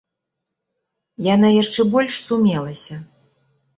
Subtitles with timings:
[1.33, 2.95] Яна яшчэ больш сумелася.